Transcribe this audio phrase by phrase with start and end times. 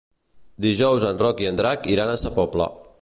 [0.65, 2.69] Dijous en Roc i en Drac iran a Sa Pobla.